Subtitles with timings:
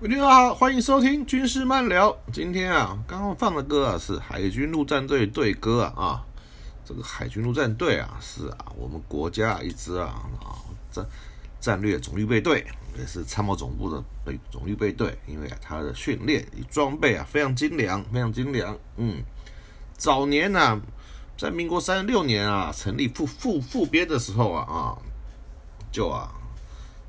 [0.00, 2.14] 你好，欢迎收听军事漫聊。
[2.32, 6.26] 今天啊，刚刚放的歌啊是海军陆战队队歌啊啊，
[6.84, 10.58] 这个海军陆战队啊是啊我们国家一支啊啊
[10.90, 11.06] 战
[11.60, 12.66] 战略总预备队，
[12.98, 18.76] 也是参谋总部的备总预备队，因为啊它的训练与装备啊非常精良，非常精良。
[18.96, 19.22] 嗯，
[19.96, 20.82] 早年呢，
[21.38, 24.98] 在民国三十六年啊成立副副副编的时候啊啊，
[25.90, 26.34] 就啊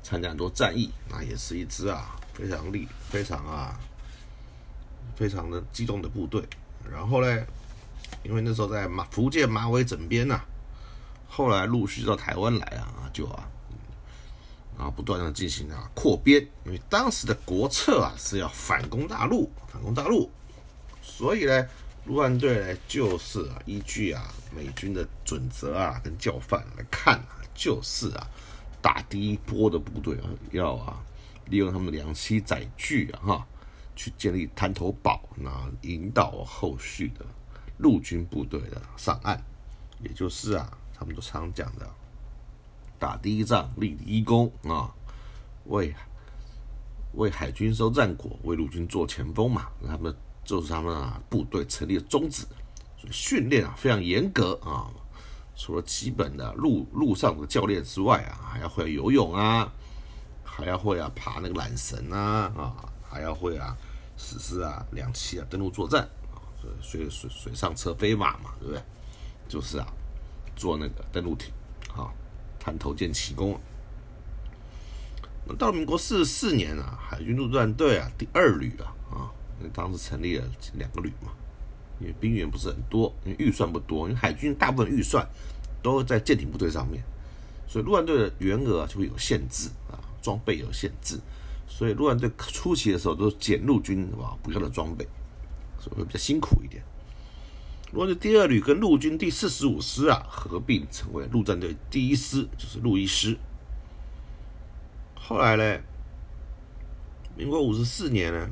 [0.02, 2.16] 参加很多战役，那也是一支啊。
[2.36, 3.80] 非常厉，非常啊，
[5.16, 6.42] 非常的激动的部队。
[6.92, 7.46] 然后呢，
[8.22, 10.38] 因为那时候在马福建马尾整编呐，
[11.26, 13.48] 后来陆续到台湾来啊，就啊，
[14.76, 16.46] 然后不断的进行啊扩编。
[16.66, 20.30] 因为当时的国策啊是要反攻大陆，反攻大陆，
[21.00, 21.66] 所以呢，
[22.04, 24.22] 陆战队呢就是啊依据啊
[24.54, 28.28] 美军的准则啊跟教范来看啊，就是啊
[28.82, 31.02] 打第一波的部队啊要啊。
[31.48, 33.46] 利用他们两栖载具啊，哈，
[33.94, 35.50] 去建立滩头堡，那
[35.82, 37.24] 引导后续的
[37.78, 39.40] 陆军部队的上岸，
[40.02, 41.88] 也就是啊，他们都常讲的
[42.98, 44.92] 打第一仗立第一功啊，
[45.66, 45.94] 为
[47.14, 50.14] 为海军收战果，为陆军做前锋嘛，他们
[50.44, 52.44] 就是他们啊部队成立的宗旨，
[52.98, 54.90] 所以训练啊非常严格啊，
[55.54, 59.72] 除了基本的陆陆上的教练之外啊，还要会游泳啊。
[60.56, 62.74] 还要会啊爬那个缆绳啊啊，
[63.06, 63.76] 还要会啊
[64.16, 66.00] 实施啊两栖啊登陆作战
[66.32, 66.40] 啊，
[66.80, 68.82] 水水水上车飞马嘛，对不对？
[69.46, 69.86] 就是啊
[70.56, 71.52] 做那个登陆艇
[71.94, 72.08] 啊，
[72.58, 73.60] 探头舰起功。
[75.46, 79.30] 那到民国四十四年啊，海军陆战队啊第二旅啊啊，
[79.74, 81.32] 当时成立了两个旅嘛，
[82.00, 85.28] 因为兵员不是很多，因为预算不多，因为海军大部分预算
[85.82, 87.04] 都在舰艇部队上面，
[87.68, 89.68] 所以陆战队的员额就会有限制。
[90.26, 91.20] 装备有限制，
[91.68, 95.06] 所以陆战队初期的时候都是捡陆军啊不要的装备，
[95.78, 96.82] 所以会比较辛苦一点。
[97.92, 103.38] 陆战队第二旅跟陆军第四十五师啊合并成为陆战队第一师，就是陆一师。
[105.14, 105.80] 后来呢，
[107.36, 108.50] 民国五十四年呢，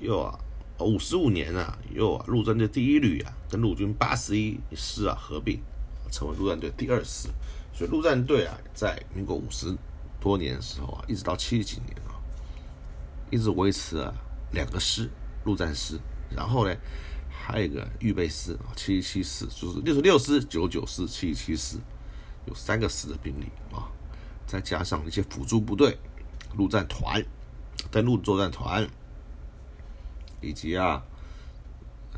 [0.00, 0.38] 又啊
[0.80, 5.58] 五十五年啊，又啊陆战队第一旅啊跟陆军八十一师啊合并，
[6.12, 7.30] 成为陆战队第二师。
[7.72, 9.74] 所以陆战队啊在民国五十。
[10.24, 12.16] 多年的时候啊，一直到七几年啊，
[13.30, 14.14] 一直维持了
[14.52, 15.10] 两个师，
[15.44, 16.00] 陆战师，
[16.34, 16.74] 然后呢，
[17.30, 21.76] 还有一个预备师啊，七七师，就是六十六师、九九师、七七师，
[22.46, 23.92] 有三个师的兵力啊，
[24.46, 25.98] 再加上一些辅助部队，
[26.56, 27.22] 陆战团、
[27.90, 28.88] 登陆作战团，
[30.40, 31.02] 以及啊，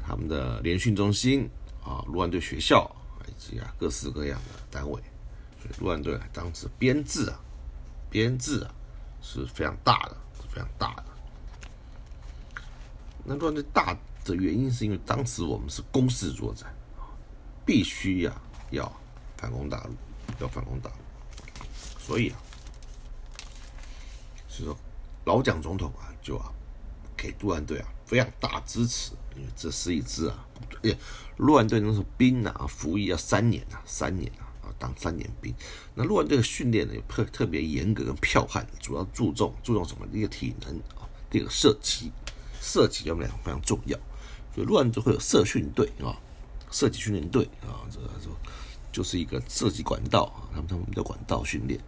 [0.07, 1.51] 他们的联训中心
[1.83, 2.89] 啊，陆战队学校，
[3.27, 5.03] 以及啊各式各样的单位，
[5.61, 7.41] 所以陆战队当时编制啊。
[8.11, 8.75] 编制啊
[9.21, 10.17] 是非常大的，
[10.49, 11.05] 非常大的。
[13.25, 16.73] 那陆战队大的原因是因为当时我们是攻势作战
[17.65, 18.41] 必须呀
[18.71, 18.91] 要
[19.37, 19.95] 反攻大陆，
[20.39, 20.97] 要反攻大陆，
[21.99, 22.39] 所以啊，
[24.49, 24.77] 所以说
[25.25, 26.53] 老蒋总统啊就啊
[27.17, 30.47] 给陆战队啊非常大支持，因为这是一支啊，
[30.85, 30.97] 哎，
[31.39, 34.46] 陆战队那时候兵啊服役要三年啊，三年啊。
[34.79, 35.55] 当三年兵，
[35.95, 40.07] 那陆安队的训练呢，也特特别严格跟剽悍，主要注重注重什么？
[40.13, 42.13] 一个体能啊，第二个射击，
[42.61, 43.99] 射击我们讲非常重要，
[44.55, 46.19] 所以陆安队会有射训队啊，
[46.71, 48.31] 射击训练队啊，这个就
[48.93, 51.81] 就是一个射击管道啊，他们他们叫管道训练，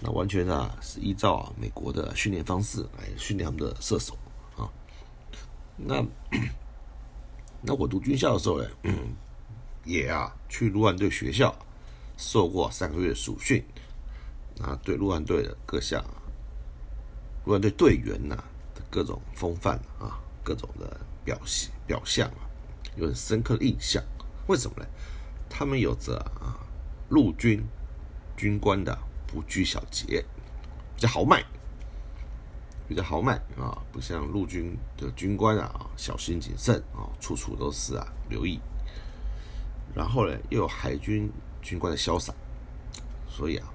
[0.00, 4.16] 那完全啊是依照啊美国的训练方式来训练他们的射手
[4.56, 4.70] 啊，
[5.76, 6.04] 那
[7.62, 8.68] 那我读军校的时候呢，
[9.84, 11.54] 也啊去陆安队学校。
[12.16, 13.64] 受过三个月暑训，
[14.56, 16.02] 那对陆战队的各项
[17.44, 18.36] 陆战队队员呐
[18.74, 22.46] 的各种风范啊，各种的表现表象啊，
[22.96, 24.02] 有很深刻的印象。
[24.46, 24.86] 为什么呢？
[25.50, 26.54] 他们有着啊
[27.08, 27.64] 陆军
[28.36, 28.96] 军官的
[29.26, 30.24] 不拘小节，
[30.94, 31.44] 比较豪迈，
[32.88, 38.60] 比较豪迈啊，不像陆军的军官啊小心谨慎啊，处处都是啊留意。
[39.94, 41.28] 然后呢，又有海军。
[41.64, 42.32] 军官的潇洒，
[43.26, 43.66] 所以啊，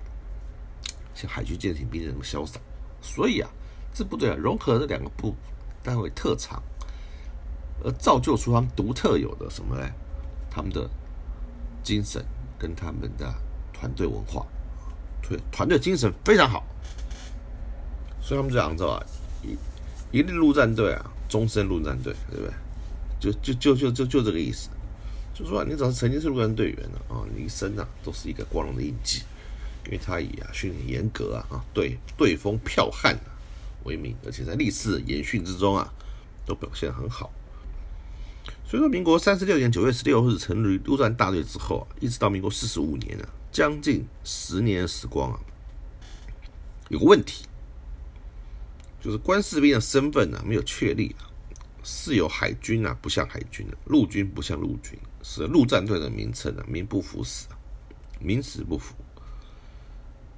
[1.15, 2.59] 像海军舰艇兵那么潇洒，
[3.01, 3.49] 所以啊，
[3.93, 5.35] 这部队啊融合了这两个部
[5.83, 6.61] 单位特长，
[7.83, 9.89] 而造就出他们独特有的什么呢？
[10.51, 10.87] 他们的
[11.83, 12.23] 精神
[12.59, 13.33] 跟他们的
[13.73, 14.45] 团队文化，
[15.27, 16.63] 对团队精神非常好，
[18.21, 19.03] 所以他们讲着啊，
[19.41, 19.57] 一
[20.17, 22.53] 一陆战队啊，终身陆战队，对不对？
[23.19, 24.69] 就就就就就就这个意思。
[25.39, 29.21] 就说你只要曾经是陆战队员了啊，你一生啊都是一个光荣的印记，
[29.85, 33.17] 因为他以啊训练严格啊啊对对风剽悍
[33.85, 35.91] 为为名，而且在历次演训之中啊，
[36.45, 37.31] 都表现很好。
[38.67, 45.39] 所以说，民国三十六年九月十六日成立陆战大队之后啊，一直到民国四十五年啊，将近十年时光啊，
[46.89, 47.45] 有个问题，
[49.01, 51.25] 就是官士兵的身份呢没有确立啊，
[51.83, 57.57] 是有海军啊不像海军陆军不像陆军，是陆战队的名称啊名不符实啊，
[58.19, 58.95] 名实不符。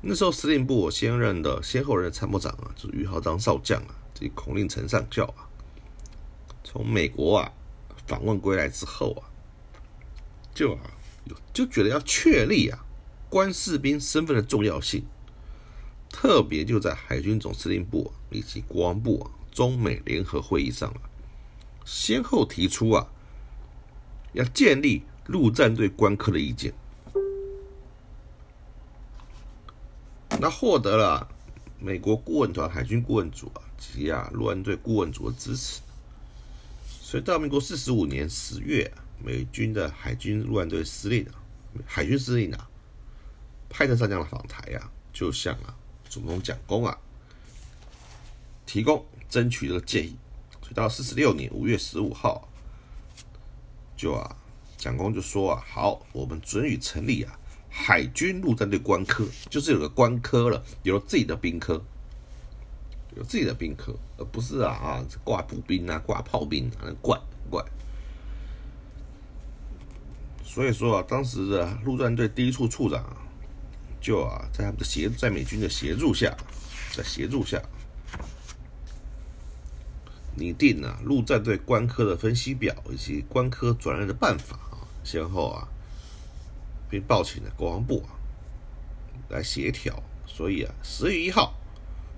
[0.01, 5.47] 那时候司令部我先任的先后任参谋长啊，就是于浩章少将啊，这孔令成上校啊，
[6.63, 7.51] 从美国啊。
[8.07, 9.23] 访问归来之后啊，
[10.53, 10.81] 就啊
[11.53, 12.83] 就觉得要确立啊
[13.29, 15.05] 官士兵身份的重要性，
[16.09, 21.07] 特别就在海军总司令部以及国防部啊中美联合会议上啊，
[21.85, 23.07] 先后提出啊
[24.33, 26.73] 要建立陆战队官科的意见，
[30.39, 31.27] 那获得了
[31.79, 35.81] 美国顾问团海军顾问组啊及啊陆战队顾问组的支持。
[36.83, 38.89] 所以到民国四十五年十月，
[39.21, 41.35] 美军的海军陆战队司令啊，
[41.85, 42.69] 海军司令啊，
[43.69, 45.75] 派特上将的访台啊，就向啊
[46.07, 46.97] 总统蒋公啊
[48.65, 50.15] 提供争取这个建议。
[50.61, 52.47] 所以到四十六年五月十五号，
[54.01, 54.35] 就啊
[54.77, 57.37] 蒋公就说啊，好，我们准予成立啊
[57.69, 61.79] 海军陆战队官科，就是有个官科了，有了自己的兵科。
[63.15, 67.19] 有自己的兵科，而不是啊啊挂步兵啊挂炮兵啊那怪
[67.51, 67.63] 怪。
[70.43, 73.05] 所以说啊，当时的陆战队第一处处长
[74.01, 76.35] 就啊在他们的协在美军的协助下，
[76.95, 77.61] 在协助下
[80.35, 85.67] 拟定了陆战队官科的分析表以及官科转任的办法啊，先后啊，
[86.89, 88.15] 并报请了国防部啊
[89.29, 90.01] 来协调。
[90.25, 91.55] 所以啊，十月一号。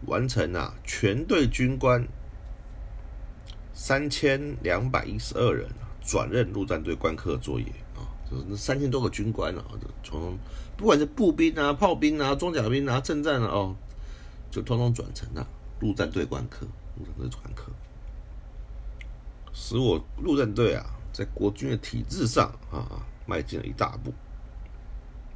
[0.05, 2.05] 完成啊，全队军官
[3.73, 5.69] 三千两百一十二人
[6.05, 9.63] 转任陆战队官科作业啊，就是那三千多个军官啊，
[10.03, 10.37] 从
[10.75, 13.75] 不管是步兵啊、炮兵啊、装甲兵啊、阵战啊，哦，
[14.51, 15.47] 就通通转成了
[15.79, 16.67] 陆战队官科，
[16.97, 17.71] 陆战队官科，
[19.53, 24.11] 使我陆战队啊，在国军的体制上啊，迈进了一大步。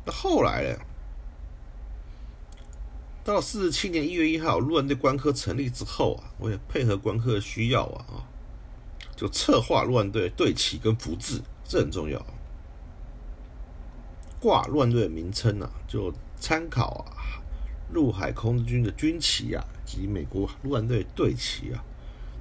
[0.06, 0.80] 那后来呢？
[3.24, 8.24] 到四十七年一月一号，陆战队官科成立之后啊，为了配合官科的需要啊，啊，
[9.18, 12.26] 就策划陆战队队旗跟服制，这很重要。
[14.40, 17.44] 挂陆战队名称啊，就参考啊
[17.92, 21.84] 陆海空军的军旗啊及美国陆战队队旗啊，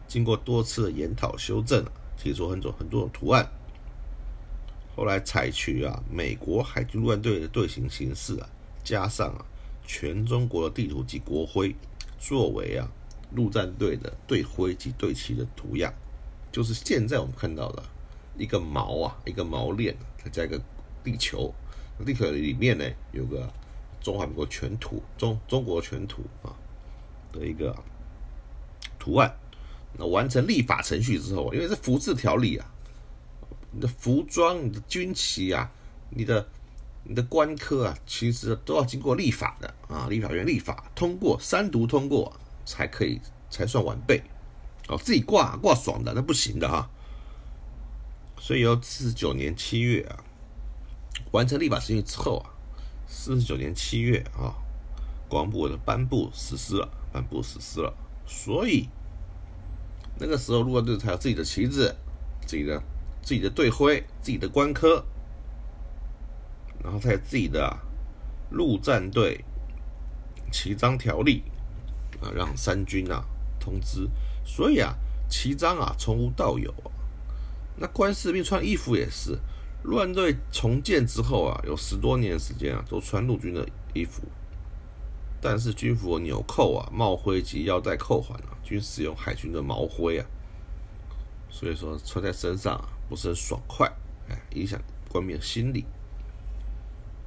[0.07, 1.85] 经过多次的研讨修正，
[2.17, 3.47] 提出很多很多种图案。
[4.95, 8.49] 后来采取啊美国海军陆战队的队形形式啊，
[8.83, 9.45] 加上啊。
[9.89, 11.73] 全中国的地图及国徽，
[12.19, 12.91] 作为啊
[13.31, 15.95] 陆战队的队徽及队旗的图样，
[16.51, 17.81] 就是现在我们看到的
[18.37, 20.61] 一个毛啊，一个毛链，再加一个
[21.05, 21.55] 地球，
[22.05, 23.49] 地球里面呢有个
[24.01, 26.51] 中华民国全图，中中国全图啊
[27.31, 27.73] 的一个
[28.99, 29.33] 图案。
[29.99, 32.67] 那完成立法程序之后，因为是服字条例啊，
[33.71, 35.71] 你的服装、你的军旗啊，
[36.11, 36.47] 你的。
[37.09, 44.21] 你的官科啊，其实都要经过立法的啊，立法院立法通过三读通过才可以才算完备
[44.89, 46.91] 哦，自己挂挂爽的那不行的哈。
[48.41, 50.19] 所以要四十九年七月啊，
[51.31, 52.51] 完成立法程序之后啊，
[53.07, 54.51] 四十九年七月啊，
[55.29, 57.95] 国防部的颁布实施了，颁布实施了。
[58.27, 58.89] 所以
[60.19, 61.95] 那个时候，陆战队才有自己的旗帜、
[62.47, 62.83] 自己的
[63.23, 65.05] 自己的队徽、自己的官科。
[66.83, 67.77] 然后他有自己的
[68.51, 69.45] 陆战队
[70.53, 71.43] 旗章条例
[72.21, 73.25] 啊，让三军啊
[73.59, 74.09] 通知，
[74.45, 74.95] 所以啊，
[75.29, 76.91] 旗章啊从无到有啊。
[77.79, 79.37] 那官士兵穿衣服也是，
[79.83, 84.23] 陆战队重建之后啊，有十多年时间啊，都穿陆军的衣服，
[85.49, 90.27] 但是军服纽扣啊、帽徽及腰带扣环啊，均使用海军的毛徽啊，
[91.49, 93.87] 所以说穿在身上啊不是很爽快，
[94.29, 94.77] 哎，影响
[95.09, 95.85] 官兵的心理。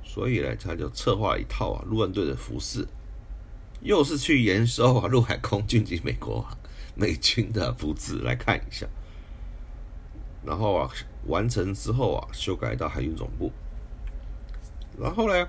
[0.03, 2.85] 所以呢，他就策划一套啊陆战队的服饰，
[3.79, 6.45] 又是去研收啊陆海空军及美国
[6.95, 8.85] 美军的服饰来看一下，
[10.45, 10.91] 然后啊
[11.27, 13.49] 完成之后啊修改到海军总部，
[14.99, 15.47] 然后呢，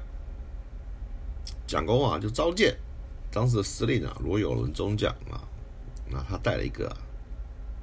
[1.70, 2.76] 蒋公啊就召见
[3.30, 5.46] 当时的司令啊罗有伦中将啊，
[6.10, 6.92] 那他带了一个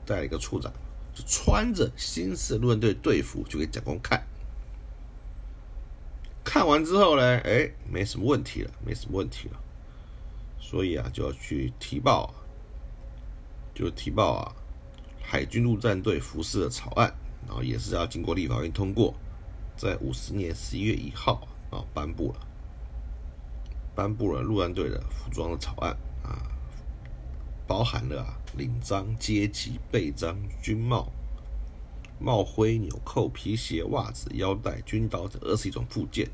[0.06, 0.70] 带了一个处长，
[1.16, 4.22] 就穿着新式陆战队队服就给蒋公看。
[6.44, 9.58] 看完之后呢，哎，没什么问题了，没什么问题了，
[10.60, 12.34] 所以啊，就要去提报
[13.74, 14.52] 就提报啊，
[15.22, 17.16] 海军陆战队服饰的草案，
[17.48, 19.14] 然后也是要经过立法院通过，
[19.78, 22.48] 在五十年十一月一号啊颁布了，
[23.98, 26.38] 颁布了陆战队的服装的草案啊，
[27.66, 31.12] 包含了啊领章、阶级、背章、军帽、
[32.20, 36.30] 帽徽、纽扣、皮鞋、袜子、腰带、军刀等二十一种附件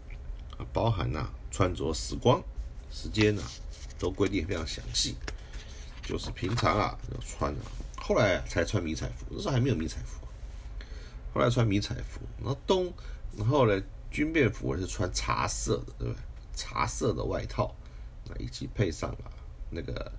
[0.57, 2.43] 啊，包含呐穿着时光
[2.91, 3.43] 时间啊
[3.97, 5.15] 都规定非常详细。
[6.01, 7.61] 就是平常啊要穿的，
[7.95, 10.19] 后来才穿迷彩服，那时候还没有迷彩服。
[11.33, 12.91] 后来穿迷彩服，然后冬，
[13.37, 16.15] 然后呢军便服是穿茶色的，对不对？
[16.55, 17.73] 茶色的外套，
[18.29, 19.31] 那以及配上啊
[19.69, 20.11] 那个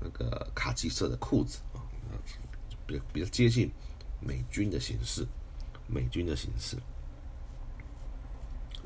[0.00, 1.80] 那个卡其色的裤子啊，
[2.86, 3.70] 比比较接近
[4.20, 5.26] 美军的形式，
[5.86, 6.76] 美军的形式。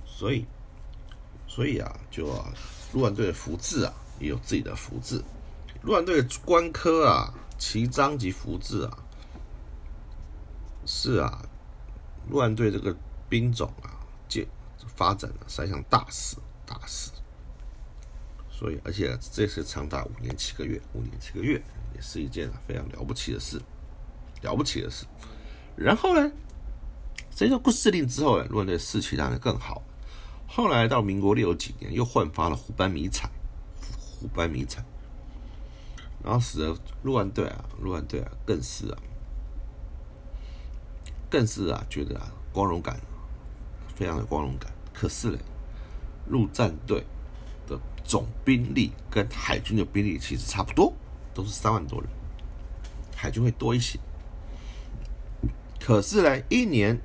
[0.05, 0.47] 所以，
[1.47, 2.53] 所以啊，就啊
[2.93, 5.23] 陆战队的服制啊也有自己的服制。
[5.83, 8.99] 陆战队官科啊，旗章及服制啊，
[10.87, 11.47] 是啊，
[12.31, 12.97] 陆战队这个
[13.29, 14.47] 兵种啊，建
[14.97, 16.37] 发展了三项大事，
[16.67, 17.11] 大事。
[18.51, 21.63] 所以，而且这是长达五年七个月，五年七个月，
[21.95, 23.61] 也是一件非常了不起的事，
[24.43, 25.05] 了不起的事。
[25.77, 26.33] 然后呢，
[27.31, 29.83] 这个故事令之后呢，陆战队士气当然更好。
[30.49, 33.29] 后来到民国六几年，又焕发了虎斑迷彩，
[34.01, 34.83] 虎斑迷彩。
[36.25, 38.99] 然后使得陆战队啊，陆战队啊，更是啊，
[41.29, 42.99] 更是啊，觉得啊，光荣感，
[43.95, 44.73] 非常的光荣感。
[44.95, 45.39] 可是呢，
[46.29, 47.05] 陆战队
[47.67, 50.93] 的总兵力跟海军的兵力其实差不多，
[51.35, 52.09] 都是三万多人，
[53.15, 53.99] 海军会多一些。
[55.81, 57.01] 可是呢，一年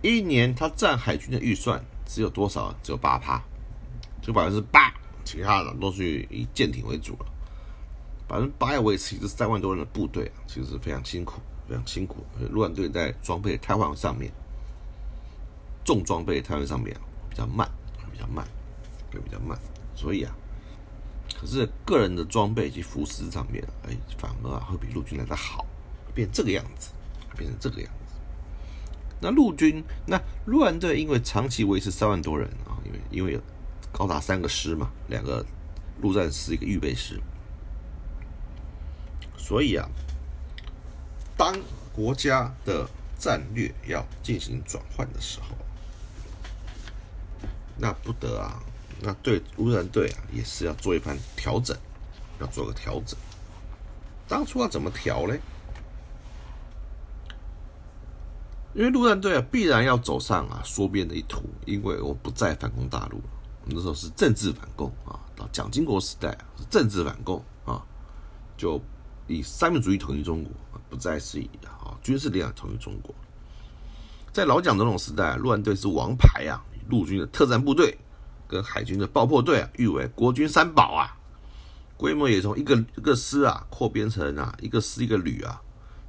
[0.00, 2.74] 一年，他占海军的预算只有多少？
[2.82, 3.42] 只有八趴，
[4.20, 4.92] 就百分之八。
[5.24, 7.26] 其他的都是以舰艇为主了，
[8.26, 12.26] 百分之八要维持这三万多人的部队，其实非常辛苦，非常辛苦。
[12.50, 14.32] 陆战队在装备汰换上面，
[15.84, 16.96] 重装备汰换上面
[17.30, 17.70] 比较慢，
[18.12, 18.46] 比较慢，
[19.12, 19.58] 会比较慢。
[19.94, 20.34] 所以啊，
[21.38, 25.66] 可是个人的装备及服饰上面，哎，反而啊会比陆军来的好，
[26.14, 26.90] 变这个样子，
[27.36, 28.14] 变成这个样子。
[29.20, 33.40] 那陆军，那陆战队因为长期维持三万多人啊，因为因为。
[33.94, 35.44] 高达三个师嘛，两个
[36.00, 37.20] 陆战师，一个预备师。
[39.36, 39.86] 所以啊，
[41.36, 41.54] 当
[41.92, 45.48] 国家的战略要进行转换的时候，
[47.82, 48.62] 那不得啊，
[49.00, 51.76] 那对陆战队啊也是要做一番调整，
[52.38, 53.18] 要做个调整。
[54.28, 55.36] 当初要怎么调呢？
[58.72, 63.24] 因为陆战队啊必然要走上啊缩编的一途，因为我不再反攻大陆了。
[63.64, 63.74] 我们。
[63.74, 67.82] 那时候是政治反攻啊，到蒋经国时代是政治反攻啊，
[68.56, 68.80] 就
[69.26, 70.52] 以三民主义统一中国，
[70.88, 73.12] 不再是以啊军事力量统一中国。
[74.32, 77.98] 在老蒋总统时代，陆战队是王牌啊，陆军的特战部队
[78.46, 81.16] 跟海军的爆破队啊，誉为国军三宝啊，
[81.96, 85.60] 规模也从一个一个师啊扩编成啊一个师一个旅啊，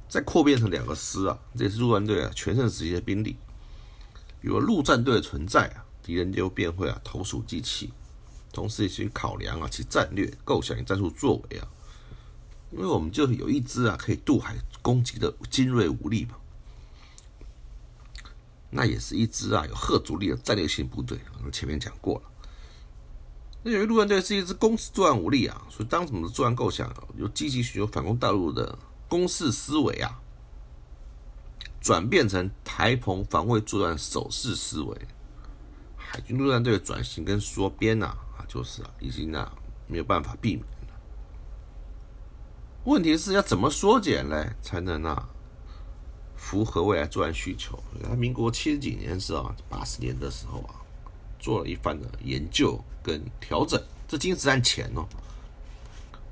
[0.08, 3.36] 再扩编成两个师啊，这也是陆战队啊全盛时期的兵力，
[4.42, 5.84] 有了陆战队的存在啊。
[6.06, 7.90] 敌人就便会啊投鼠忌器，
[8.52, 11.66] 同时也去考量啊其战略构想与战术作为啊，
[12.72, 16.34] 因为我们就有一支啊可以渡海攻击的精锐武力嘛，
[18.76, 22.22] 那也是一支啊有核主力的战略性部队，我们前面讲过了。
[23.62, 28.76] 那由于陆战队是一支攻势作战武力啊，所以当时的作战构想由积极寻求反攻大陆的
[29.08, 30.20] 攻势思维啊，
[31.80, 35.08] 转变成台澎防卫作战守势思维。
[35.96, 41.00] 海军陆战队的转型跟缩编呐，啊，就是啊，已经啊没有办法避免了。
[42.84, 45.28] 问题是要怎么缩减呢，才能啊
[46.44, 47.82] 符合未来作战需求？
[48.02, 50.76] 他民国七十几年是啊，八十年的时候啊，
[51.40, 53.82] 做了一番的研究跟调整。
[54.06, 55.08] 这金石案前哦，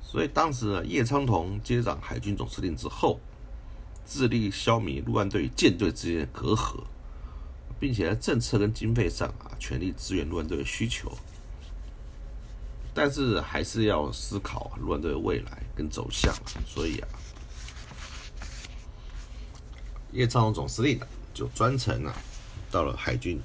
[0.03, 3.19] 所以当时呢，叶昌同接掌海军总司令之后，
[4.07, 6.83] 致力消弭陆战队与舰队之间的隔阂。
[7.79, 11.11] 并且在政策跟经费上啊，全力支援陆战队的需求，
[12.93, 16.33] 但是还是要思考陆战队的未来跟走向。
[16.65, 17.07] 所以啊，
[20.13, 20.99] 叶昌龙总司令
[21.33, 22.15] 就专程啊，
[22.71, 23.39] 到了海军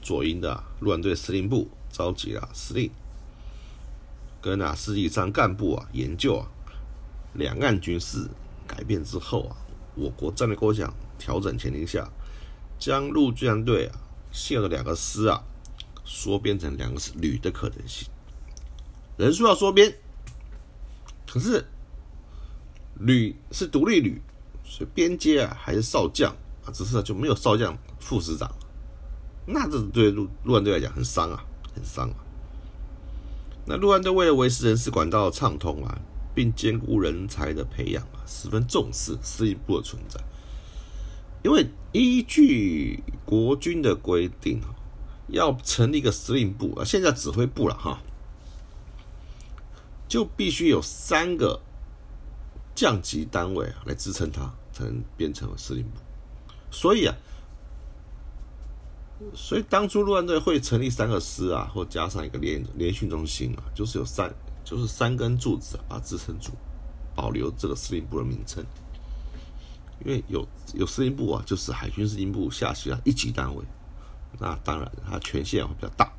[0.00, 2.90] 左营的陆战队司令部，召集了司令
[4.40, 6.46] 跟啊实际上干部啊研究啊
[7.34, 8.28] 两岸军事
[8.66, 9.56] 改变之后啊，
[9.94, 12.08] 我国战略构想调整前提下。
[12.78, 14.00] 将陆战队啊
[14.32, 15.40] 现有的两个师啊
[16.04, 18.08] 缩编成两个旅的可能性，
[19.16, 19.94] 人数要缩编，
[21.24, 21.64] 可是
[22.98, 24.20] 旅是独立旅，
[24.72, 28.50] 所以边阶啊还是少将啊，只是就没有少将副师长，
[29.44, 32.16] 那这对陆陆战队来讲很伤啊，很伤啊。
[33.66, 36.00] 那陆战队为了维持人事管道畅通啊，
[36.34, 40.18] 并兼顾人才的培养啊，十分重视司令部的存在，
[41.44, 44.72] 因为依据国军的规定啊，
[45.28, 48.00] 要成立一个司令部啊，现在指挥部了哈。
[50.08, 51.60] 就必须有三个
[52.74, 55.98] 降级单位啊来支撑它，才能变成司令部。
[56.70, 57.14] 所以啊，
[59.34, 64.32] 所以当初陆战队会成立三个师啊，或加上一个联联训中心啊，就是有三，
[64.64, 66.52] 就是三根柱子啊，把它支撑住，
[67.14, 68.64] 保留这个司令部的名称。
[70.04, 73.62] 因为有有司令部啊，就是海军司令部下辖一级单位，
[74.40, 76.10] 那当然它权限会比较大。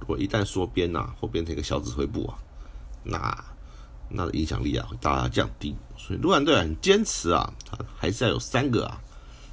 [0.00, 2.38] 如果一旦缩编呐，或变成一个小指挥部啊。
[3.04, 3.44] 那
[4.14, 9.00] 那影响力啊会大大降低，所以陆战队很坚持啊，他还是要有三个啊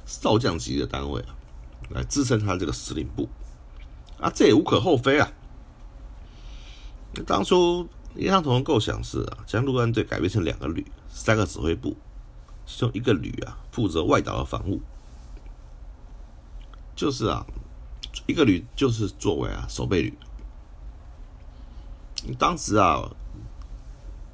[0.04, 1.34] 少将级的单位啊
[1.88, 3.26] 来支撑他这个司令部
[4.20, 5.32] 啊，这也无可厚非啊。
[7.26, 11.96] 当初叶昌同的构想是啊，将陆战队改编成两个旅、三个指挥部，
[12.66, 14.82] 其中一个旅啊负责外岛的防务，
[16.94, 17.46] 就是啊
[18.26, 20.18] 一个旅就是作为啊守备旅，
[22.38, 23.10] 当时啊。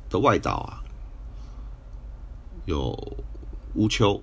[0.08, 0.82] 的外岛啊，
[2.64, 2.92] 有
[3.74, 4.22] 乌丘、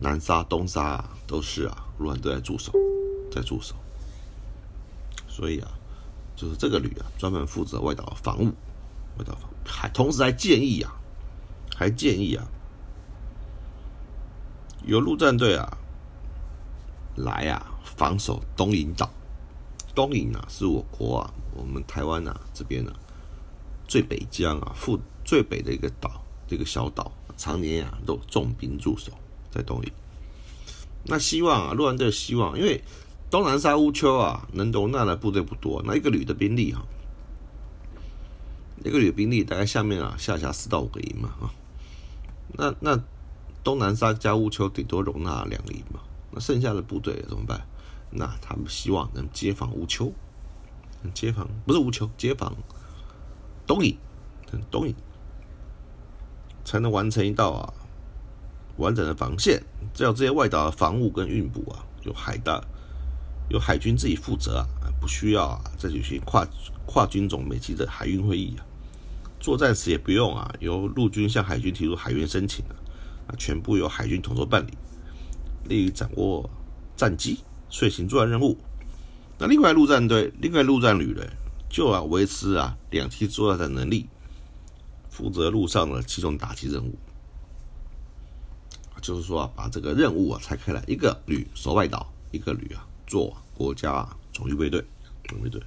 [0.00, 2.72] 南沙、东沙啊，都是啊，陆战队在驻守，
[3.30, 3.74] 在驻守。
[5.28, 5.70] 所以啊，
[6.34, 8.46] 就是这个旅啊，专门负责外岛防务，
[9.18, 10.92] 外岛防，还同时还建议啊，
[11.76, 12.44] 还建议啊，
[14.84, 15.78] 由陆战队啊
[17.16, 19.08] 来啊防守东引岛。
[19.94, 22.92] 东引啊，是我国啊，我们台湾啊这边呢
[23.88, 24.98] 最北疆啊，附。
[25.30, 29.12] 最北的一个岛，这个小岛，常年啊都重兵驻守
[29.48, 29.92] 在东引。
[31.04, 32.82] 那希望啊，陆战队希望，因为
[33.30, 36.82] 东南沙乌丘啊，能容纳的部队不多，那一个旅的兵力哈，
[38.84, 41.54] 一个旅的兵力大概下面啊下辖四到五个营嘛啊，
[42.54, 43.00] 那那
[43.62, 46.00] 东南沙加乌丘顶多容纳两个营嘛，
[46.32, 47.64] 那剩下的部队怎么办？
[48.10, 50.12] 那他们希望能接防乌丘，
[51.14, 52.52] 接防不是乌丘，接防
[53.64, 53.96] 东引，
[54.72, 54.94] 东引。
[56.64, 57.72] 才能完成一道啊
[58.76, 59.62] 完整的防线。
[59.92, 62.62] 只要这些外岛的防务跟运补啊，由海大
[63.48, 66.46] 由海军自己负责啊，不需要啊再举行跨
[66.86, 68.64] 跨军种美级的海运会议啊。
[69.40, 72.64] 作战时也不用啊由陆军向海军提出海运申请
[73.26, 74.72] 啊，全部由海军统筹办理，
[75.64, 76.48] 利于掌握
[76.96, 78.58] 战机，遂行作战任务。
[79.38, 81.22] 那另外陆战队，另外陆战旅呢，
[81.70, 84.06] 就要维持啊两栖作战的能力。
[85.10, 86.94] 负责路上的机动打击任务，
[89.02, 94.84] 就是说啊，把这个任务啊拆开来，一个旅守外岛，一个旅啊做国家总预备队，
[95.28, 95.60] 总备队。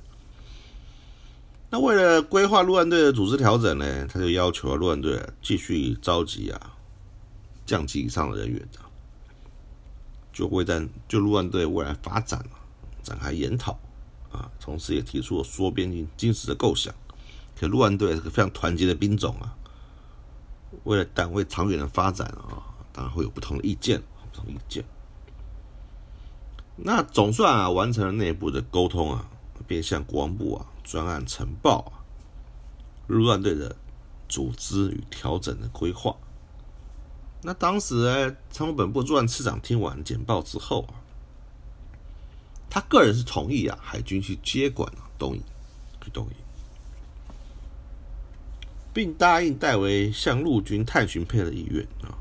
[1.70, 6.78] 那为了规划陆战队的组织调整呢，他就要求陆战队继续召集啊
[7.66, 8.68] 降级以上的人员，
[10.32, 12.44] 就会在就陆战队未来发展
[13.02, 13.78] 展开研讨
[14.32, 16.94] 啊，同时也提出了缩编进军事的构想。
[17.56, 19.56] 可陆战队是个非常团结的兵种啊，
[20.84, 24.84] 为了单位长远的发展啊，当然会有不同的意见，不同意见。
[26.76, 29.30] 那总算啊完成了内部的沟通啊，
[29.68, 32.02] 便向国防部啊专案呈报啊
[33.08, 33.76] 陆战队的
[34.28, 36.16] 组织与调整的规划。
[37.44, 40.98] 那当时呢，参谋本部作战次长听完简报之后啊，
[42.70, 45.44] 他个人是同意啊海军去接管啊东营，
[46.02, 46.36] 去东营。
[48.94, 52.14] 并答应代为向陆军探寻配合的意愿啊，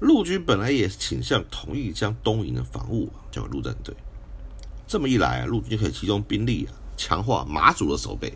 [0.00, 3.94] 陆军本来也是倾向同意将东营的防务交给陆战队，
[4.86, 8.32] 这么一来，陆军可以集中兵力啊，强化马祖的守备。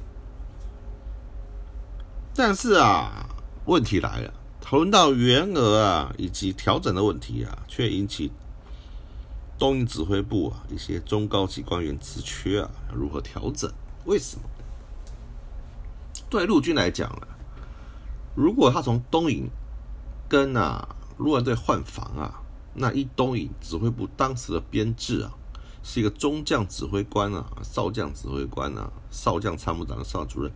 [2.34, 3.26] 但是啊，
[3.64, 8.30] 问题来了，讨论到员额啊以及调整的问题啊，却引起
[9.58, 13.72] 东营指挥部啊一些中高级官员职缺啊如何调整？
[14.04, 14.42] 为什么？
[16.28, 17.26] 对陆军来讲呢？
[18.34, 19.48] 如果他从东营
[20.28, 22.40] 跟啊陆战队换防啊，
[22.74, 25.30] 那一东营指挥部当时的编制啊，
[25.82, 30.50] 是一个中将指挥官啊、少将指挥官啊、少将参谋长的、少主任，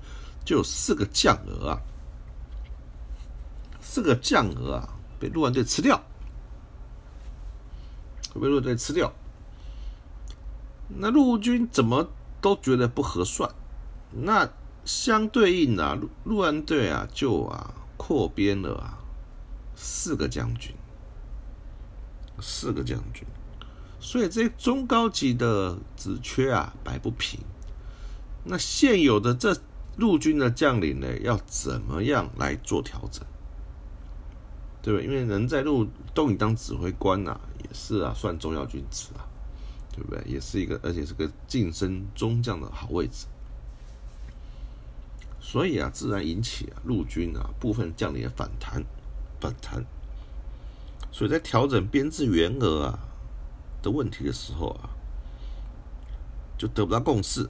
[0.44, 1.80] 就有四个将额啊，
[3.80, 4.88] 四个将额啊
[5.20, 6.02] 被陆战队吃掉，
[8.34, 9.12] 被陆战队吃掉，
[10.88, 12.08] 那陆军怎么
[12.40, 13.50] 都觉得不合算，
[14.10, 14.48] 那。
[14.87, 18.99] 相对应啊，陆陆安队啊，就啊扩编了啊
[19.75, 20.75] 四个将军，
[22.40, 23.27] 四个将军，
[23.99, 27.40] 所以这中高级的职缺啊摆不平。
[28.44, 29.59] 那现有的这
[29.96, 33.27] 陆军的将领呢，要怎么样来做调整？
[34.83, 35.05] 对不对？
[35.05, 39.27] 因为人在陆动你当指挥官呐，也是啊，算重要军职啊，
[39.92, 40.22] 对不对？
[40.25, 43.27] 也是一个，而且是个晋升中将的好位置。
[45.46, 48.82] 所以啊，自然引起啊陆军啊部分将领的反弹，
[49.40, 49.85] 反弹。
[51.12, 52.98] 所以在调整编制员额啊
[53.80, 54.90] 的问题的时候啊，
[56.59, 57.44] 就得不到共识，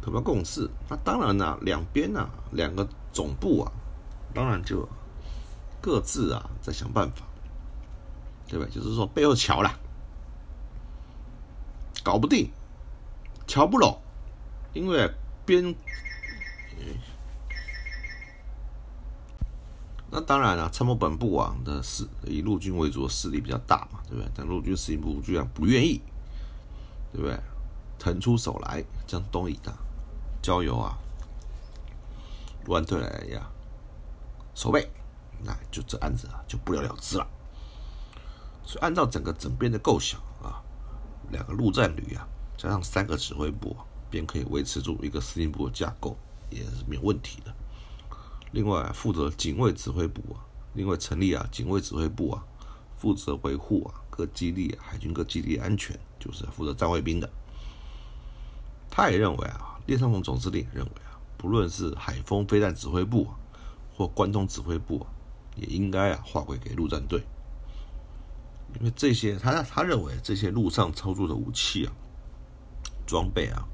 [0.00, 0.66] 得不到共识。
[0.88, 3.70] 那当然呢，两边啊两个总部啊，
[4.32, 4.88] 当然就。
[5.80, 7.24] 各自啊，在想办法，
[8.48, 8.66] 对吧？
[8.68, 9.70] 就是说背后瞧了，
[12.02, 12.50] 搞不定，
[13.46, 13.96] 瞧不拢，
[14.72, 15.08] 因为
[15.46, 15.72] 编，
[20.18, 24.28] 那当然了，参谋本部啊的势以陆军为主的势力比较大嘛，对不对？
[24.34, 26.02] 但陆军司令部居然不愿意，
[27.12, 27.38] 对不对？
[28.00, 29.72] 腾出手来将东夷的
[30.42, 30.98] 交由啊
[32.64, 33.48] 陆队来呀
[34.56, 34.90] 守备。
[35.44, 37.24] 那就这案子啊，就不了了之了。
[38.64, 40.58] 所以按照整个整编的构想啊，
[41.30, 42.26] 两个陆战旅啊，
[42.56, 43.76] 加上三个指挥部，
[44.10, 46.16] 便可以维持住一个司令部的架构，
[46.50, 47.54] 也是没有问题的。
[48.52, 52.44] 另外，负责警卫指挥部啊，另外成立啊警卫指挥部啊，
[52.96, 57.28] 负责维护啊各基地海军各基地安全，就是负责站卫兵的。
[58.90, 63.36] 他也认为啊，列尚鹏总司令认为啊，不论是海风飞弹指挥部啊
[63.96, 65.06] 或关东指挥部。
[65.60, 67.20] 也应该啊划归给陆战队，
[68.78, 71.92] 因为这些他他认为这些陆上操作的武器啊、
[73.04, 73.66] 装备啊，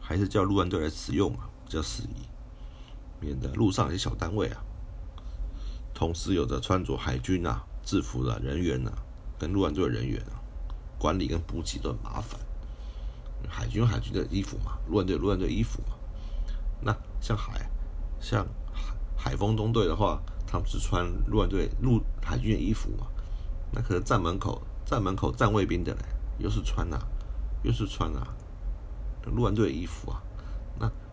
[0.00, 2.22] 还是叫陆战队来使用啊比较适宜，
[3.20, 4.62] 免得路上一些小单位啊，
[5.94, 8.92] 同时有着穿着海军啊制服的人员呐，
[9.38, 10.40] 跟陆战队人员啊
[10.98, 12.40] 管理跟补给都很麻烦。
[13.48, 15.96] 海军海军的衣服嘛，陆战队陆战队衣服嘛，
[16.80, 17.68] 那像海
[18.20, 20.20] 像海海风中队的话。
[20.46, 23.08] 他们是穿陆战队陆海军的衣服嘛？
[23.72, 26.02] 那可是站门口站门口站卫兵的嘞，
[26.38, 27.08] 又是穿啊，
[27.64, 28.22] 又是穿啊，
[29.24, 30.22] 陆战队的衣服啊。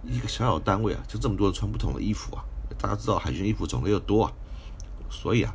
[0.04, 2.44] 一个小小单位啊，就这么多人穿不同的衣服啊。
[2.78, 4.34] 大家知道海军衣服种类又多啊，
[5.10, 5.54] 所以啊，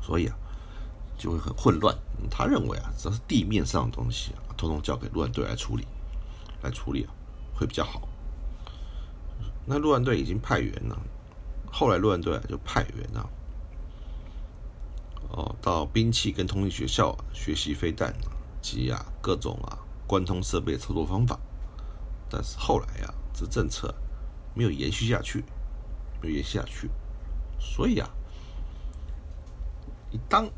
[0.00, 0.36] 所以啊，
[1.18, 1.96] 就会很混乱。
[2.30, 5.86] 他认为啊，只要是地面上的东西啊，统统交给陆战队来处理，
[6.62, 7.10] 来处理啊，
[7.54, 8.08] 会比较好。
[9.66, 11.00] 那陆战队已经派员了。
[11.72, 13.30] 后来陆战队啊就派员了，
[15.30, 18.14] 哦，到兵器跟通信学校学习飞弹
[18.62, 21.36] 及啊各种啊关通设备操作方法。
[22.30, 23.92] 但是后来啊，这政策
[24.54, 25.44] 没有延续下去，
[26.22, 26.88] 没有延续下去。
[27.58, 28.08] 所以啊，
[30.12, 30.48] 你当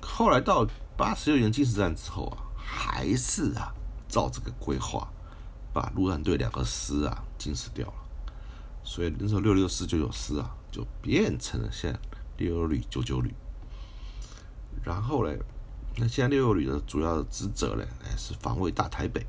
[0.00, 3.74] 后来到八十六年金石战之后啊，还是啊
[4.08, 5.06] 照这个规划，
[5.72, 7.94] 把陆战队两个师啊金石掉了。
[8.82, 11.98] 所以那时候六六四九九师啊，就变成了现在
[12.38, 13.34] 六六旅九九旅。
[14.82, 15.36] 然后呢，
[15.96, 19.20] 那现在六六旅的主要职责呢，哎是防卫大台北；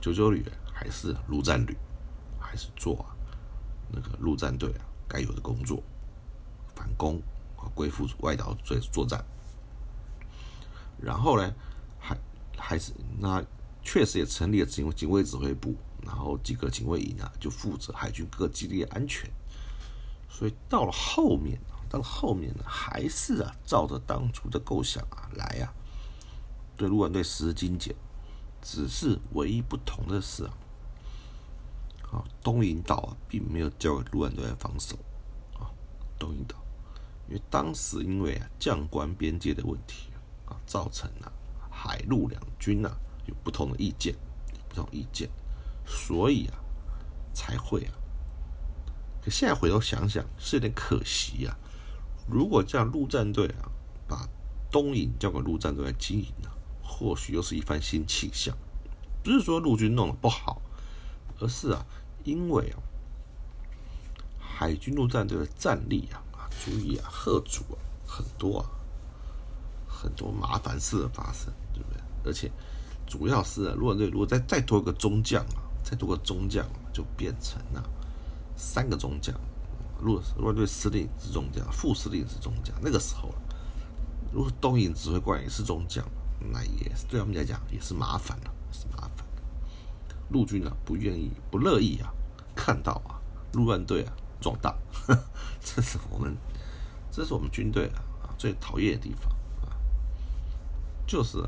[0.00, 0.42] 九九旅
[0.84, 1.74] 还是陆战旅，
[2.38, 3.06] 还是做
[3.90, 5.82] 那个陆战队啊该有的工作，
[6.76, 7.16] 反攻
[7.56, 9.24] 啊，归附外岛作作战。
[11.00, 11.54] 然后呢，
[11.98, 12.14] 还
[12.58, 13.42] 还是那
[13.82, 15.74] 确实也成立了警警卫指挥部。
[16.02, 19.30] 然后几个警卫营啊，就负责海军各基地的安全。
[20.28, 25.72] 所以到了后面，到了后面呢，还是啊，照着当初的构想啊来啊，
[26.76, 27.96] 对陆战队实施精简。
[28.60, 30.54] 只是唯一不同的是啊，
[32.14, 34.96] 啊，东引岛啊，并没有交给陆战队来防守
[35.58, 35.66] 啊，
[36.18, 36.56] 东引岛，
[37.28, 40.10] 因为当时因为啊，将官边界的问题
[40.46, 41.32] 啊，造成了
[41.70, 42.90] 海陆两军呐
[43.26, 44.14] 有不同的意见，
[44.68, 45.28] 不同意见。
[45.86, 46.54] 所以啊，
[47.34, 47.92] 才会啊。
[49.22, 51.56] 可现在回头想想，是有点可惜啊。
[52.28, 53.68] 如果这样陆战队啊，
[54.06, 54.28] 把
[54.70, 56.48] 东引交给陆战队来经营呢，
[56.82, 58.56] 或许又是一番新气象。
[59.22, 60.60] 不是说陆军弄得不好，
[61.40, 61.84] 而是啊，
[62.24, 62.82] 因为啊，
[64.38, 68.66] 海军陆战队的战力啊啊，足以啊吓阻啊很多啊
[69.86, 72.00] 很多麻烦事的发生，对不对？
[72.24, 72.50] 而且
[73.06, 75.62] 主要是啊，陆战队如果再再多一个中将啊。
[75.84, 77.90] 再多个中将，就变成了
[78.56, 79.38] 三个中将。
[80.00, 82.74] 陆陆战队司令是中将，副司令是中将。
[82.80, 83.28] 那个时候，
[84.32, 86.02] 如果东营指挥官也是中将，
[86.50, 89.26] 那也是对他们来讲也是麻烦了，是麻烦。
[90.30, 92.13] 陆军啊，不愿意、不乐意啊，
[92.54, 93.20] 看到啊，
[93.52, 94.74] 陆战队啊壮大。
[95.60, 96.36] 这是我们，
[97.10, 99.30] 这是我们军队啊啊最讨厌的地方
[99.62, 99.76] 啊，
[101.06, 101.38] 就是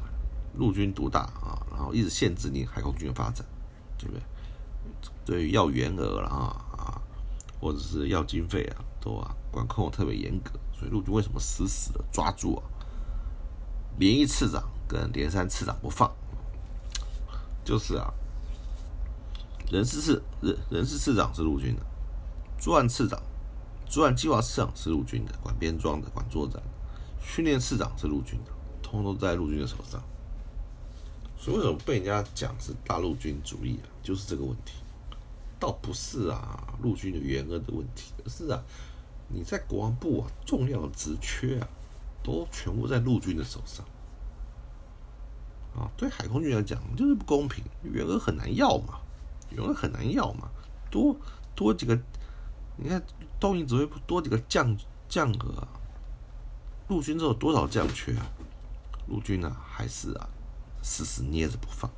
[0.55, 3.45] 陆军独大啊，然后一直限制你海空军的发展，
[3.99, 4.23] 对不对？
[5.25, 7.01] 对于要员额了啊啊，
[7.61, 10.53] 或者是要经费啊，都啊管控特别严格。
[10.73, 12.63] 所以陆军为什么死死的抓住啊
[13.99, 16.11] 连一次长跟连三次长不放？
[17.65, 18.13] 就是啊，
[19.71, 21.83] 人事次人人事次长是陆军的，
[22.59, 23.21] 作案次长、
[23.87, 26.61] 作案计划次长是陆军的，管编装的、管作战；
[27.21, 28.51] 训练次长是陆军的，
[28.83, 30.03] 通通都在陆军的手上。
[31.39, 33.87] 所以为什么被人家讲是大陆军主义啊？
[34.03, 34.75] 就是这个问题，
[35.59, 38.63] 倒不是啊陆军的员额的问题，是啊
[39.29, 41.69] 你在国防部啊重要的职缺啊，
[42.23, 43.85] 都全部在陆军的手上。
[45.77, 48.99] 啊，对海空军来讲就是不公平，员额很难要嘛，
[49.51, 50.49] 员额很难要嘛，
[50.91, 51.17] 多
[51.55, 51.99] 多几个，
[52.77, 53.03] 你看
[53.39, 54.77] 东营指挥部多几个将
[55.09, 55.69] 将额啊，
[56.89, 58.27] 陆军这有多少将缺啊？
[59.09, 60.29] 陆军呢还是啊
[60.83, 61.91] 死死捏着不放，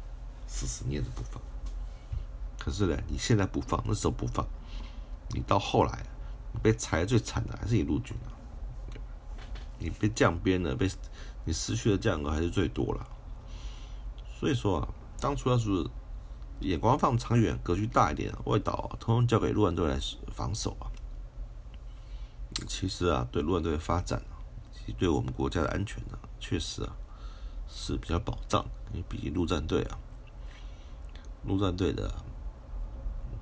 [0.46, 1.40] 死死捏着不放。
[2.58, 4.46] 可是呢，你现在不放，那时候不放，
[5.30, 6.04] 你到后来
[6.62, 8.28] 被裁最惨的还是你陆军啊，
[9.78, 10.90] 你被降编了，被
[11.44, 13.08] 你失去的将额还是最多了。
[14.38, 15.68] 所以说啊，当初要是
[16.60, 19.98] 眼光放长远、格局大一点，外岛通通交给陆战队来
[20.32, 20.90] 防守啊。
[22.66, 24.42] 其实啊，对陆战队的发展啊，
[24.72, 26.96] 其实对我们国家的安全呢，确实啊
[27.68, 28.64] 是比较保障。
[28.92, 29.98] 因为毕竟陆战队啊，
[31.44, 32.08] 陆战队的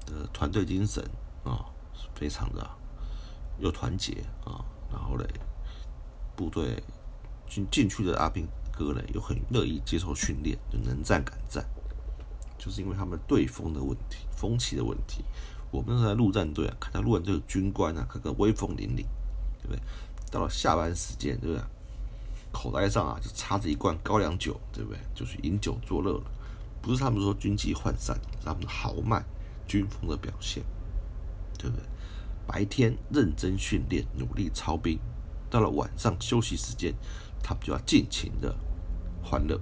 [0.04, 1.02] 的团队精神
[1.44, 1.64] 啊，
[2.14, 2.68] 非常的
[3.58, 5.26] 有团结啊，然后嘞，
[6.34, 6.82] 部队
[7.48, 8.46] 进进去的阿兵。
[8.78, 11.66] 哥呢，又很乐意接受训练，就能战敢战，
[12.66, 15.24] 就是因为他们队风的问题、风气的问题。
[15.70, 19.06] 我们在陆战队啊，看到陆战队的军官啊，个个威风凛凛，
[19.62, 19.78] 对不对？
[20.32, 21.64] 到了下班时间，对不对？
[22.50, 24.98] 口袋上啊，就插着一罐高粱酒，对不对？
[25.14, 26.24] 就是饮酒作乐了。
[26.82, 29.24] 不是他们说军纪涣散，是他们豪迈
[29.68, 30.64] 军风的表现，
[31.56, 31.84] 对不对？
[32.48, 34.98] 白天认真训练，努力操兵，
[35.48, 36.92] 到了晚上休息时间，
[37.44, 38.52] 他们就要尽情的。
[39.22, 39.56] 欢乐，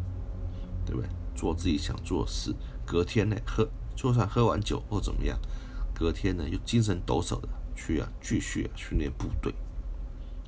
[0.86, 1.08] 对不对？
[1.34, 2.54] 做自己想做的事。
[2.86, 5.38] 隔天呢，喝就算喝完酒或怎么样，
[5.94, 9.54] 隔天呢又精神抖擞的去啊继续啊训练部队，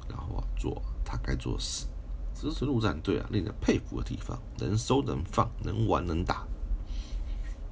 [0.08, 1.86] 然后啊做他该做的事。
[2.34, 6.46] 这是陆战队啊令人佩服的地方，能收能放，能玩能打，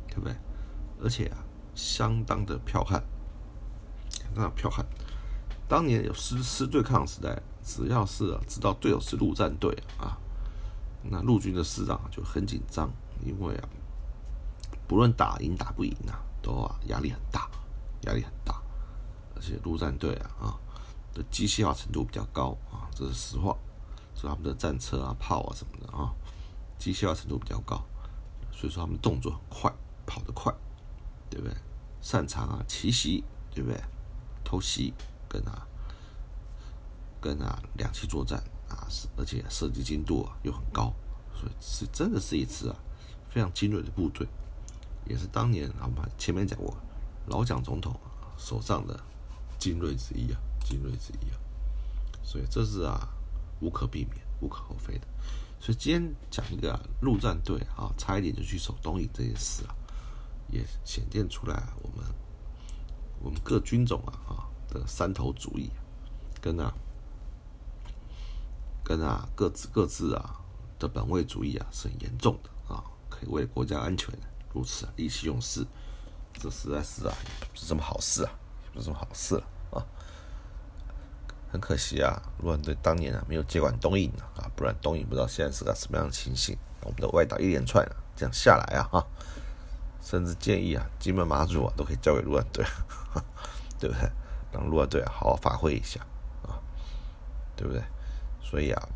[0.09, 0.35] 对不对？
[1.03, 1.37] 而且啊
[1.74, 3.05] 相当的剽悍，
[4.09, 4.87] 相当的剽悍。
[5.68, 10.16] 当年有师师对抗时代，只要是啊知道队友是陆战队啊。
[11.03, 12.90] 那陆军的师长就很紧张，
[13.22, 13.68] 因为啊，
[14.87, 17.51] 不论打赢打不赢啊，都啊压力很大，
[18.03, 18.62] 压力很大。
[19.35, 20.61] 而且陆战队啊啊
[21.12, 23.57] 的机械化程度比较高啊，这是实话。
[24.14, 26.12] 所以他们的战车啊、炮啊什么的啊，
[26.79, 27.85] 机械化程度比较高，
[28.53, 29.73] 所以说他们动作很快，
[30.07, 30.55] 跑得快，
[31.29, 31.57] 对不对？
[32.01, 33.81] 擅长啊奇袭，对不对？
[34.44, 34.94] 偷袭
[35.29, 35.66] 跟啊
[37.20, 38.42] 跟啊两栖作战。
[38.66, 40.92] 啊，是而且射击精度啊又很高，
[41.35, 42.75] 所以是真的是一支啊
[43.29, 44.27] 非常精锐的部队，
[45.07, 46.75] 也是当年啊们前面讲过
[47.27, 47.95] 老蒋总统
[48.37, 48.99] 手上的
[49.59, 51.37] 精锐之一啊，精锐之一啊，
[52.23, 53.09] 所以这是啊
[53.61, 55.07] 无可避免、无可厚非的。
[55.61, 59.75] 所以今天讲一个陆战队啊，差一点就去守东营这件事啊，
[60.51, 62.07] 也显现出来我们
[63.21, 65.71] 我们各军种啊啊的三头主义
[66.40, 66.73] 跟啊。
[68.87, 70.38] 跟啊各自各自啊
[70.79, 74.11] 的本位主义啊是很严重的啊，可以为国家安全
[74.55, 75.67] 如此意气用事，
[76.33, 77.14] 这实在是啊
[77.53, 78.31] 不是什么好事啊，
[78.73, 79.85] 不是什么好事了啊。
[81.51, 86.57] 很可惜啊，陆战队当年啊没有接管东营啊，不然东营不知道现在是个什么样的情形。
[86.83, 87.85] 我们的外岛一连串
[88.17, 89.07] 这样下来啊，哈，
[90.03, 92.64] 甚至建议啊金门马祖啊都可以交给陆战队，
[93.79, 94.11] 对不对？
[94.53, 96.01] 让陆战队好好发挥一下
[96.43, 96.61] 啊，
[97.57, 97.83] 对不对？
[98.43, 98.88] 所以啊，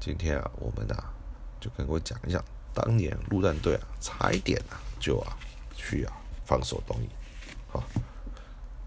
[0.00, 1.12] 今天啊，我们啊，
[1.60, 2.42] 就跟各位讲一讲，
[2.74, 5.36] 当年陆战队啊，踩点啊，就啊，
[5.74, 6.12] 去啊，
[6.44, 7.08] 防守东西。
[7.68, 7.82] 好。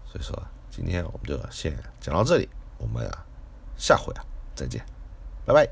[0.06, 3.26] 所以说啊，今天我们就先讲到这里，我们啊，
[3.76, 4.84] 下回啊，再见，
[5.44, 5.68] 拜拜。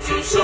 [0.00, 0.40] 举手。